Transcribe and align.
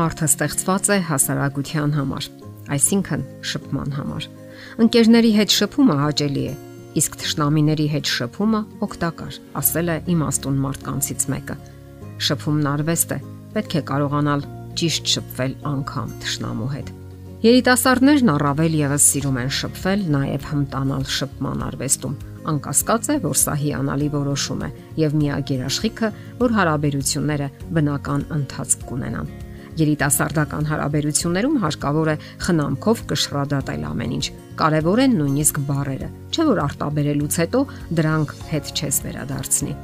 Մարդը 0.00 0.26
ստեղծված 0.30 0.86
է 0.94 0.96
հասարակության 1.10 1.90
համար, 1.92 2.26
այսինքն 2.72 3.24
շփման 3.50 3.90
համար։ 3.98 4.28
Ընկերների 4.80 5.32
հետ 5.36 5.56
շփումը 5.56 5.96
հաճելի 6.00 6.44
է, 6.48 6.54
իսկ 7.00 7.18
թշնամիների 7.20 7.86
հետ 7.94 8.12
շփումը 8.14 8.60
օգտակար, 8.86 9.36
ասել 9.60 9.92
է 9.92 9.96
իմաստուն 10.14 10.62
մարդկանցից 10.64 11.26
մեկը։ 11.34 11.56
Շփումն 12.30 12.70
արվեստ 12.70 13.12
է, 13.12 13.18
պետք 13.58 13.76
է 13.76 13.82
կարողանալ 13.90 14.46
ճիշտ 14.80 15.12
շփվել 15.16 15.54
անգամ 15.74 16.16
թշնամու 16.24 16.70
հետ։ 16.78 16.90
Երիտասարդներն 17.44 18.32
առավել 18.38 18.80
եւս 18.80 19.10
սիրում 19.10 19.38
են 19.44 19.54
շփվել, 19.60 20.08
նաև 20.16 20.48
հմտանալ 20.54 21.06
շփման 21.20 21.62
արվեստում 21.68 22.16
անկասկած 22.50 23.12
է, 23.12 23.18
որ 23.26 23.36
սա 23.36 23.54
հիանալի 23.60 24.08
որոշում 24.16 24.64
է 24.64 24.72
եւ 25.00 25.20
միակ 25.20 25.54
երաշխիքը, 25.58 26.12
որ 26.40 26.56
հարաբերությունները 26.56 27.52
բնական 27.76 28.26
ընթացք 28.40 28.84
կունենան։ 28.88 29.32
Երիտասարդական 29.78 30.66
հարաբերություններում 30.70 31.56
հարկավոր 31.62 32.10
է 32.10 32.16
խնամքով 32.46 33.02
կշռադատել 33.12 33.86
ամեն 33.90 34.14
ինչ։ 34.16 34.26
Կարևոր 34.60 35.02
են 35.04 35.16
նույնիսկ 35.20 35.60
բարերը, 35.70 36.08
չէ՞ 36.34 36.46
որ 36.50 36.60
արտաբերելուց 36.66 37.38
հետո 37.40 37.60
դրանք 38.00 38.34
հետ 38.50 38.70
չես 38.74 39.00
վերադարձնի։ 39.06 39.74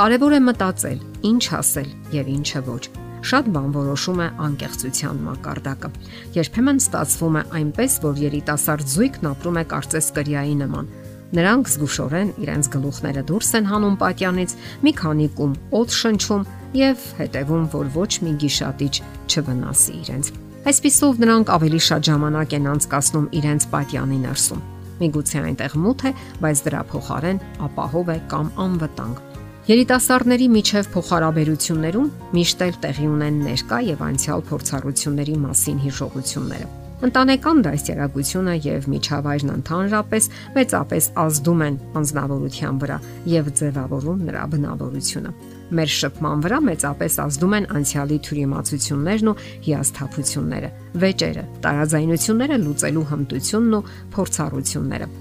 Կարևոր 0.00 0.34
է 0.34 0.40
մտածել, 0.48 1.00
ինչ 1.30 1.44
ասել 1.60 1.88
եւ 2.18 2.30
ինչը 2.34 2.62
ոչ 2.72 2.84
շատ 3.24 3.46
բան 3.54 3.70
որոշում 3.72 4.18
է 4.20 4.24
անկեղծության 4.44 5.20
մակարդակը։ 5.24 5.88
Երբեմն 6.34 6.80
ստացվում 6.82 7.38
է 7.40 7.42
այնպես, 7.58 7.94
որ 8.04 8.18
երիտասարդ 8.20 8.90
զույգն 8.94 9.28
ապրում 9.30 9.60
է 9.60 9.64
կարծես 9.70 10.08
կրիայի 10.18 10.56
նման, 10.60 10.90
Նրանք 11.34 11.70
զգուշորեն 11.72 12.28
իրենց 12.44 12.66
գլուխները 12.74 13.22
դուրս 13.26 13.48
են 13.58 13.64
հանում 13.66 13.94
պատյանից, 14.02 14.52
մի 14.86 14.92
քանի 15.00 15.24
կում 15.38 15.54
օդ 15.80 15.94
շնչում 15.98 16.44
եւ 16.74 17.04
հետևում, 17.20 17.64
որ 17.74 17.90
ոչ 17.94 18.10
մի 18.24 18.32
գիշատիչ 18.44 18.94
չվնասի 19.30 19.94
իրենց։ 20.04 20.30
Այսպիսով 20.64 21.18
նրանք 21.24 21.50
ավելի 21.54 21.80
շատ 21.86 22.06
ժամանակ 22.08 22.54
են 22.58 22.68
անցկасնում 22.74 23.26
իրենց 23.40 23.66
պատյանի 23.74 24.18
ներսում։ 24.24 24.62
Միգուցե 25.00 25.42
այնտեղ 25.44 25.74
մութ 25.84 26.04
է, 26.04 26.12
բայց 26.44 26.62
դրա 26.68 26.82
փոխարեն 26.92 27.42
ապահով 27.68 28.12
է 28.14 28.18
կամ 28.34 28.52
անվտանգ։ 28.64 29.24
Երիտասարդների 29.64 30.48
միջև 30.54 30.88
փոխհարաբերություններում 30.94 32.08
միշտ 32.36 32.64
էլ 32.68 32.80
տեղի 32.84 33.10
ունեն 33.16 33.42
ներկա 33.48 33.82
եւ 33.94 34.06
անցյալ 34.12 34.48
փորձառությունների 34.52 35.36
մասին 35.48 35.84
հիշողությունները։ 35.88 36.83
Ընտանեկան 37.04 37.58
դասերակցությունը 37.66 38.52
եւ 38.64 38.86
միջավայրն 38.88 39.50
ընդհանրապես 39.54 40.28
մեծապես 40.54 41.08
ազդում 41.20 41.64
են 41.66 41.74
անznավորության 42.00 42.78
վրա 42.80 42.96
եւ 43.28 43.50
ձևավորում 43.60 44.22
նրա 44.28 44.44
բնավորությունը։ 44.54 45.34
Մեր 45.76 45.92
շփման 45.98 46.44
վրա 46.46 46.60
մեծապես 46.70 47.18
ազդում 47.26 47.56
են 47.58 47.68
անցյալի 47.76 48.18
թյուրիմացություններն 48.24 49.30
ու 49.34 49.36
հիասթափությունները, 49.68 50.72
վեճերը, 51.04 51.44
տարաձայնությունները 51.68 52.58
լուծելու 52.64 53.06
հմտությունն 53.12 53.78
ու 53.80 53.84
փորձառությունները։ 54.16 55.12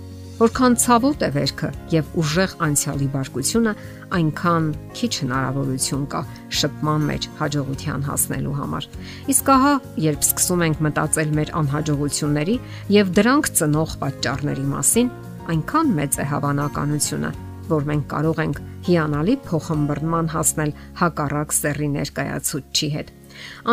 Որքան 0.44 0.74
ցավոտ 0.82 1.22
է 1.24 1.28
վերքը 1.38 1.68
եւ 1.94 2.08
ուժեղ 2.20 2.54
անցյալի 2.66 3.06
բարկությունը, 3.14 3.72
այնքան 4.18 4.66
քիչ 4.98 5.12
հնարավորություն 5.22 6.02
կա 6.12 6.22
շփման 6.60 7.06
մեջ 7.08 7.28
հաջողության 7.38 8.04
հասնելու 8.10 8.56
համար։ 8.58 8.88
Իսկ 9.34 9.52
ահա, 9.54 9.72
երբ 10.04 10.28
սկսում 10.28 10.66
ենք 10.68 10.84
մտածել 10.88 11.32
մեր 11.40 11.54
անհաջողությունների 11.62 12.58
եւ 12.98 13.16
դրանք 13.24 13.50
ծնող 13.62 13.96
պատճառների 14.04 14.68
մասին, 14.74 15.14
այնքան 15.54 15.96
մեծ 16.04 16.20
է 16.20 16.28
հավանականությունը, 16.34 17.34
որ 17.72 17.90
մենք 17.94 18.08
կարող 18.12 18.44
ենք 18.44 18.64
հիանալի 18.84 19.36
փոխհմբռնման 19.48 20.34
հասնել 20.34 20.72
հակառակ 21.00 21.56
սեռի 21.64 21.90
ներկայացուցչի 21.94 22.90
հետ։ 22.98 23.14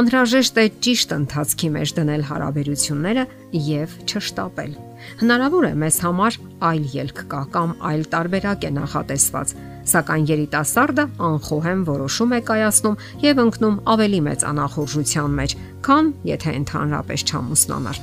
Անհրաժեշտ 0.00 0.60
է 0.60 0.64
ճիշտ 0.86 1.14
ընթացքի 1.16 1.68
մեջ 1.76 1.92
դնել 1.98 2.22
հարաբերությունները 2.30 3.24
եւ 3.70 3.96
չշտապել։ 4.06 4.72
Հնարավոր 5.20 5.66
է 5.70 5.72
մեզ 5.80 5.98
համար 6.04 6.38
այլ 6.70 6.82
ելք 7.00 7.20
կա 7.30 7.42
կամ 7.54 7.70
այլ 7.90 8.02
տարբերակ 8.14 8.66
է 8.68 8.70
նախատեսված, 8.76 9.54
սակայն 9.90 10.26
երիտասարդը 10.30 11.04
անխոհեմ 11.30 11.84
որոշում 11.88 12.34
է 12.36 12.40
կայացնում 12.50 12.98
եւ 13.24 13.40
ընկնում 13.44 13.78
ավելի 13.94 14.20
մեծ 14.28 14.44
անախորժության 14.50 15.38
մեջ, 15.40 15.56
քան 15.84 16.08
եթե 16.28 16.52
ընդհանրապես 16.60 17.24
չամուսնանար։ 17.30 17.98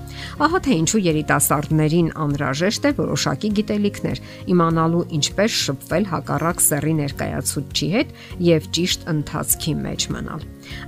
Ահա 0.48 0.60
թե 0.66 0.78
ինչու 0.82 1.02
երիտասարդներին 1.08 2.10
անհրաժեշտ 2.26 2.88
է 2.88 2.92
որոշակի 2.98 3.50
գիտելիքներ, 3.58 4.22
իմանալու 4.54 5.04
ինչպես 5.18 5.58
շփվել 5.68 6.08
հակառակ 6.12 6.64
սեռի 6.68 6.94
ներկայացուցչի 6.98 7.90
հետ 7.94 8.14
եւ 8.48 8.70
ճիշտ 8.78 9.08
ընթացքի 9.14 9.74
մեջ 9.88 10.08
մնալ։ 10.18 10.48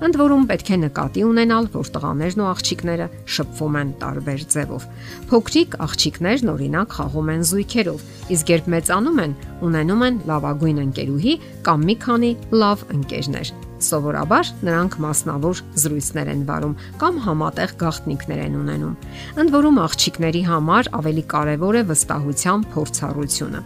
Ընդ 0.10 0.20
որում 0.20 0.46
պետք 0.50 0.70
է 0.70 0.78
նկատի 0.84 1.24
ունենալ, 1.30 1.70
որ 1.76 1.92
տղաներն 1.96 2.44
ու 2.44 2.50
աղջիկները 2.50 3.08
շփվում 3.36 3.78
են 3.80 3.94
տարբեր 4.02 4.44
ձևով։ 4.56 4.90
Փոքրիկ 5.30 5.80
աղջիկներն 5.88 6.54
օրինակ 6.56 6.98
խաղում 7.00 7.32
են 7.36 7.48
զույգերով, 7.54 8.06
իսկ 8.36 8.54
երբ 8.58 8.70
մեծանում 8.76 9.24
են, 9.24 9.40
ունենում 9.70 10.06
են 10.10 10.22
լավագույն 10.34 10.84
ընկերուհի 10.90 11.40
կամ 11.70 11.90
մի 11.90 12.00
քանի 12.04 12.36
լավ 12.60 12.88
ընկերներ։ 13.00 13.69
Սովորաբար 13.86 14.50
նրանք 14.68 14.96
մասնավոր 15.04 15.62
զրույցներ 15.84 16.32
են 16.34 16.42
վարում 16.50 16.74
կամ 17.02 17.20
համատեղ 17.26 17.74
գաղտնիքներ 17.84 18.42
են 18.46 18.58
ունենում։ 18.60 18.98
Ընդ 19.44 19.54
որում 19.56 19.80
աղջիկների 19.86 20.42
համար 20.50 20.92
ավելի 21.00 21.24
կարևոր 21.34 21.80
է 21.80 21.84
վստահության 21.94 22.68
փորձառությունը։ 22.76 23.64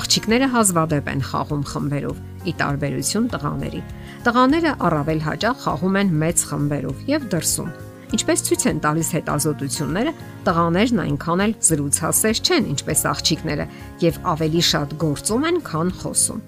Աղջիկները 0.00 0.50
հազվադեպ 0.54 1.10
են 1.16 1.26
խաղում 1.30 1.66
խմբերով՝ 1.72 2.22
ի 2.46 2.54
տարբերություն 2.62 3.28
տղաների։ 3.34 3.82
Տղաները 4.26 4.72
առավել 4.86 5.20
հաճախ 5.26 5.60
խաղում 5.66 6.00
են 6.02 6.16
մեծ 6.22 6.46
խմբերով 6.50 7.04
եւ 7.16 7.28
դրսում։ 7.34 7.70
Ինչպես 8.14 8.42
ցույց 8.46 8.64
են 8.70 8.80
տալիս 8.84 9.08
հետազոտությունները, 9.16 10.10
տղաներն 10.46 11.00
այնքան 11.02 11.40
էլ 11.42 11.54
զրուցասեր 11.66 12.40
չեն, 12.46 12.68
ինչպես 12.70 13.00
աղջիկները, 13.10 13.66
եւ 14.04 14.20
ավելի 14.30 14.62
շատ 14.70 14.92
գործում 15.02 15.46
են, 15.50 15.58
քան 15.66 15.90
խոսում։ 16.02 16.44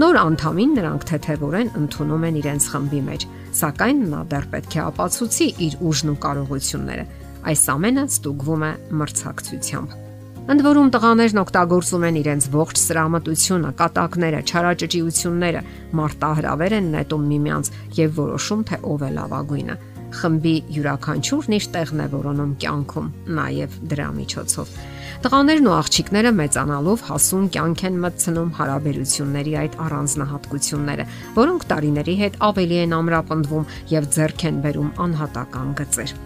Նոր 0.00 0.18
անդամին 0.22 0.72
նրանք 0.78 1.04
թեթևորեն 1.12 1.72
ընդունում 1.82 2.24
են 2.28 2.38
իրենց 2.42 2.68
խմբի 2.72 3.02
մեջ, 3.12 3.26
սակայն 3.60 4.00
նա 4.12 4.22
դեռ 4.32 4.46
պետք 4.56 4.72
է 4.72 4.80
ապացուցի 4.88 5.48
իր 5.68 5.76
ուժն 5.92 6.12
ու 6.12 6.20
կարողությունները։ 6.24 7.04
Այս 7.52 7.62
ամենը 7.76 8.06
ստուգվում 8.08 8.64
է 8.64 8.72
մրցակցությամբ։ 9.02 10.00
Ընդ 10.42 10.62
որում 10.66 10.88
տղաներն 10.90 11.38
օգտագործում 11.38 12.04
են 12.08 12.16
իրենց 12.18 12.46
ողջ 12.50 12.80
սրամտությունը, 12.82 13.68
կատակները, 13.78 14.40
չարաճճիությունները, 14.42 15.60
մարտահրավեր 16.00 16.74
են 16.80 16.88
նետում 16.96 17.28
միմյանց 17.30 17.70
եւ 18.00 18.16
որոշում 18.18 18.64
թե 18.72 18.78
ով 18.90 19.04
է 19.06 19.10
լավագույնը։ 19.22 19.76
Խմբի 20.12 20.54
յուրաքանչյուրն 20.76 21.54
իր 21.56 21.68
տեղն 21.76 22.02
է 22.04 22.08
որոնում 22.12 22.56
կյանքում, 22.62 23.12
նաև 23.38 23.76
դրա 23.92 24.08
միջոցով։ 24.18 24.74
Տղաներն 25.22 25.68
ու 25.70 25.74
աղջիկները 25.76 26.30
մեծանալով 26.34 27.02
հասուն 27.06 27.44
կյանք 27.54 27.82
են 27.86 27.98
մտցնում 28.02 28.48
հարաբերությունների 28.58 29.52
այդ 29.60 29.76
առանձնահատկությունները, 29.84 31.04
որոնք 31.36 31.66
տարիների 31.72 32.14
հետ 32.22 32.38
ավելի 32.48 32.80
են 32.82 32.96
ամրապնդվում 32.96 33.68
եւ 33.92 34.08
ձեռք 34.16 34.44
են 34.50 34.58
բերում 34.66 34.90
անհատական 35.06 35.70
գծեր։ 35.78 36.16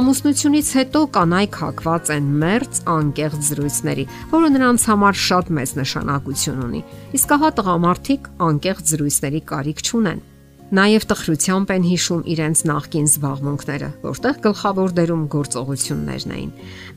Ամուսնությունից 0.00 0.72
հետո 0.78 1.04
կանայք 1.18 1.60
հակված 1.60 2.12
են 2.16 2.32
մերց 2.40 2.80
անկեղծ 2.94 3.52
զրույցների, 3.52 4.08
որը 4.32 4.50
նրանց 4.56 4.88
համար 4.88 5.20
շատ 5.28 5.52
մեծ 5.58 5.76
նշանակություն 5.82 6.64
ունի։ 6.68 6.82
Իսկ 7.20 7.36
ահա 7.36 7.52
տղամարդիկ 7.60 8.32
անկեղծ 8.48 8.96
զրույցների 8.96 9.44
կարիք 9.52 9.84
չունեն 9.84 10.27
Նաև 10.68 11.04
տխրությամբ 11.08 11.70
են 11.72 11.84
հիշում 11.88 12.24
իրենց 12.28 12.62
նախկին 12.68 13.06
զբաղմունքները, 13.08 13.86
որտեղ 14.02 14.40
գլխավոր 14.44 14.90
դերում 14.98 15.22
գործողություններն 15.32 16.34
էին։ 16.36 16.50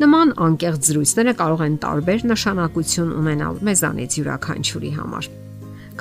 Նման 0.03 0.33
անկեղծ 0.43 0.89
զրույցները 0.91 1.33
կարող 1.39 1.63
են 1.69 1.77
տարբեր 1.85 2.25
նշանակություն 2.35 3.13
ունենալ 3.21 3.61
մեզանից 3.69 4.17
յուրաքանչյուրի 4.19 4.91
համար։ 4.97 5.29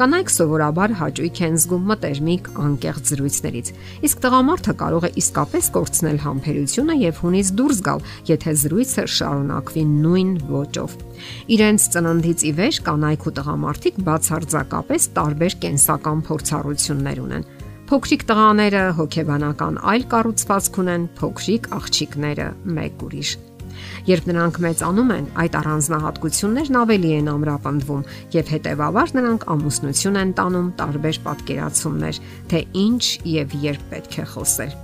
Կանայք 0.00 0.30
սովորաբար 0.32 0.92
հաճույք 0.96 1.38
են 1.46 1.56
զգում 1.60 1.86
մտերմիկ 1.90 2.50
անկեղծ 2.64 3.08
զրույցներից, 3.10 3.70
իսկ 4.06 4.20
տղամարդը 4.24 4.74
կարող 4.80 5.06
է 5.06 5.10
իսկապես 5.20 5.70
կորցնել 5.76 6.20
համբերությունը 6.24 6.96
եւ 7.04 7.20
հունից 7.20 7.50
դուրս 7.60 7.80
գալ, 7.90 8.04
եթե 8.30 8.54
զրույցը 8.64 9.06
շարունակվի 9.20 9.84
նույն 9.90 10.34
ոճով։ 10.50 10.98
Իրենց 11.58 11.88
ծննդից 11.94 12.44
ի 12.48 12.52
վեր 12.58 12.82
կանայք 12.90 13.26
ու 13.28 13.34
տղամարդիկ 13.38 14.04
բացարձակապես 14.08 15.10
տարբեր 15.20 15.58
կենսական 15.66 16.24
փորձառություններ 16.30 17.26
ունեն 17.28 17.50
Փոքրիկ 17.90 18.22
տղաները 18.22 18.80
հոգեբանական 18.94 19.78
այլ 19.90 20.04
կառուցվածք 20.12 20.76
ունեն, 20.78 21.06
փոքրիկ 21.18 21.64
աղջիկները 21.74 22.44
մեկ 22.76 23.00
ուրիշ։ 23.02 23.30
Երբ 24.06 24.28
նրանք 24.30 24.60
մեծանում 24.62 25.10
են, 25.14 25.26
այդ 25.42 25.56
առանձնահատկություններն 25.60 26.78
ավելի 26.80 27.10
են 27.16 27.30
ամրապնդվում 27.32 28.04
եւ 28.36 28.52
հետեւաբար 28.54 29.14
նրանք 29.18 29.46
ամուսնություն 29.56 30.20
են 30.22 30.34
տանում 30.38 30.68
տարբեր 30.78 31.18
պատկերացումներ, 31.26 32.22
թե 32.54 32.62
ինչ 32.84 33.02
եւ 33.34 33.58
երբ 33.66 33.82
պետք 33.90 34.14
է 34.22 34.28
խոսել։ 34.36 34.78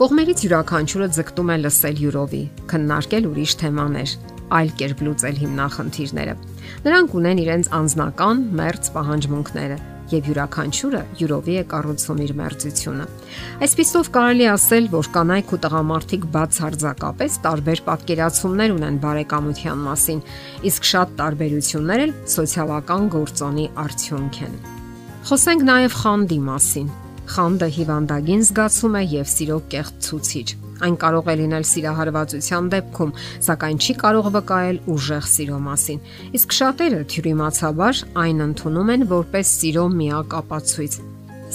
Կողմերից 0.00 0.46
յուրաքանչյուրը 0.48 1.10
ձգտում 1.18 1.52
է 1.52 1.60
լսել 1.68 2.02
յուրովի, 2.08 2.42
քննարկել 2.72 3.28
ուրիշ 3.28 3.52
թեմաներ, 3.60 4.16
այլ 4.56 4.74
կերպ 4.80 5.04
լուծել 5.04 5.38
հիմնախնդիրները։ 5.44 6.34
Նրանք 6.88 7.16
ունեն 7.18 7.44
իրենց 7.44 7.72
անձնական 7.82 8.44
մերձ 8.62 8.92
պահանջմունքները, 8.96 9.78
եւ 10.12 10.28
յուրաքանչյուրը 10.28 11.00
յուրովի 11.20 11.56
է 11.58 11.64
կառուցում 11.72 12.22
իր 12.24 12.32
մերձությունը։ 12.38 13.06
Այսպիսով 13.66 14.10
կարելի 14.18 14.46
ասել, 14.52 14.88
որ 14.94 15.10
կանայք 15.16 15.52
ու 15.52 15.60
տղամարդիկ 15.64 16.28
բացարձակապես 16.36 17.38
տարբեր 17.48 17.82
պատկերացումներ 17.88 18.74
ունեն 18.78 19.00
բարեկամության 19.04 19.82
մասին, 19.88 20.22
իսկ 20.68 20.88
շատ 20.92 21.12
տարբերություններ 21.18 22.04
էլ 22.06 22.14
սոցիալական 22.38 23.10
գործոնի 23.18 23.66
արդյունք 23.88 24.40
են։ 24.48 24.56
Խոսենք 25.28 25.68
նաև 25.68 25.98
խանդի 25.98 26.40
մասին։ 26.48 26.88
Խանդը 27.28 27.68
հիվանդագին 27.78 28.48
զգացում 28.48 28.96
է 28.96 29.04
եւ 29.18 29.28
սիրո 29.34 29.60
կեղծ 29.74 30.00
ցուցիչ։ 30.08 30.67
Այն 30.84 30.96
կարող 31.02 31.28
է 31.28 31.34
լինել 31.42 31.64
սիրահարվածության 31.68 32.70
դեպքում, 32.74 33.12
սակայն 33.48 33.78
չի 33.82 33.94
կարող 34.02 34.30
վկայել 34.38 34.80
ուժեղ 34.94 35.28
սիրո 35.34 35.60
մասին։ 35.68 36.02
Իսկ 36.38 36.56
շատերը 36.58 37.00
թյուրիմացաբար 37.12 38.02
այն 38.24 38.42
ընդունում 38.48 38.92
են 38.94 39.06
որպես 39.12 39.54
սիրո 39.58 39.86
միակ 39.98 40.36
ապացույց։ 40.42 40.98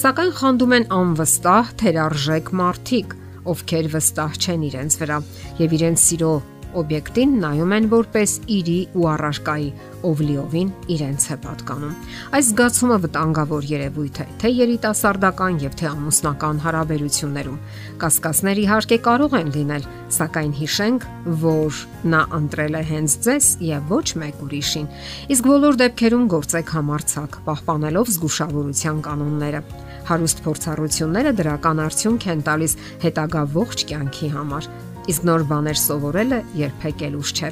Սակայն 0.04 0.34
խանդում 0.40 0.74
են 0.80 0.88
անվստահ, 0.98 1.76
թերարժեք 1.84 2.50
մարդիկ, 2.64 3.16
ովքեր 3.54 3.92
վստահ 3.94 4.42
չեն 4.44 4.66
իրենց 4.72 4.98
վրա 5.04 5.20
եւ 5.60 5.78
իրենց 5.78 6.04
սիրո 6.08 6.34
օբյեկտին 6.80 7.34
նայում 7.44 7.74
են 7.78 7.88
որպես 7.92 8.32
իրի 8.54 8.78
ու 8.98 9.06
առարկայի, 9.14 9.68
ով 10.04 10.22
լիովին 10.28 10.70
իրենց 10.94 11.26
է 11.34 11.38
պատկանում։ 11.44 11.94
Այս 12.38 12.48
զգացումը 12.50 12.98
վտանգավոր 13.04 13.68
երևույթ 13.72 14.18
է, 14.24 14.26
թե 14.42 14.52
երիտասարդական 14.58 15.60
եւ 15.64 15.78
թե 15.80 15.88
ամուսնական 15.90 16.62
հարաբերություններում։ 16.64 17.62
Կասկածներ 18.04 18.62
իհարկե 18.64 18.98
կարող 19.08 19.38
են 19.40 19.54
լինել, 19.58 19.88
սակայն 20.18 20.54
հիշենք, 20.60 21.08
որ 21.44 21.82
նա 22.14 22.22
ընտրել 22.40 22.74
է 22.74 22.84
հենց 22.94 23.18
ձեզ 23.28 23.50
եւ 23.70 23.94
ոչ 23.94 24.08
մեկ 24.24 24.44
ուրիշին։ 24.44 24.88
Իսկ 25.34 25.50
բոլոր 25.54 25.80
դեպքերում 25.84 26.26
գործեք 26.34 26.74
համարցակ, 26.78 27.38
պահպանելով 27.48 28.14
զգուշավորության 28.14 29.04
կանոնները։ 29.08 29.62
Հարուստ 30.04 30.42
փորձառությունները 30.44 31.32
դրական 31.40 31.84
արդյունք 31.84 32.26
են 32.34 32.42
տալիս 32.44 32.74
հետագա 33.06 33.44
ողջ 33.56 33.86
կյանքի 33.94 34.34
համար 34.34 34.68
իսկ 35.12 35.26
նոր 35.28 35.44
բաներ 35.50 35.80
սովորելը 35.80 36.40
երբեք 36.56 37.02
էլ 37.08 37.16
ուշ 37.20 37.32
չէ։ 37.36 37.50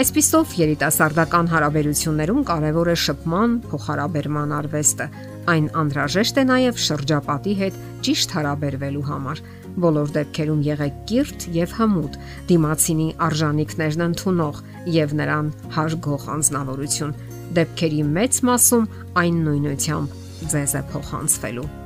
Այսպիսով 0.00 0.54
երիտասարդական 0.60 1.50
հարաբերություններում 1.52 2.42
կարևոր 2.50 2.90
է 2.92 2.96
շփման, 3.04 3.56
փոխհարաբերման 3.66 4.54
արվեստը։ 4.56 5.06
Այն 5.52 5.68
անհրաժեշտ 5.82 6.40
է 6.40 6.44
նաև 6.50 6.80
շրջապատի 6.86 7.54
հետ 7.60 7.78
ճիշտ 8.06 8.34
հարաբերվելու 8.36 9.06
համար։ 9.10 9.42
Բոլոր 9.76 10.12
դեպքերում 10.16 10.60
եղեք 10.66 11.00
կիրթ 11.10 11.48
եւ 11.56 11.74
հմուտ, 11.76 12.20
դիմացինի 12.48 13.08
արժանինքներն 13.26 14.06
ընդունող 14.08 14.60
եւ 14.96 15.16
նրան 15.20 15.50
հարգող 15.76 16.28
անznավորություն։ 16.36 17.16
Դեպքերի 17.60 18.04
մեծ 18.16 18.44
մասում 18.50 18.92
այն 19.20 19.42
նույնությամբ 19.46 20.22
ձեզ 20.56 20.80
է 20.80 20.86
փոխանցվելու։ 20.94 21.85